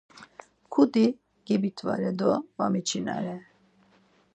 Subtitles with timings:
[0.73, 1.03] Kudi
[1.45, 3.35] gebitvare do var miçinare.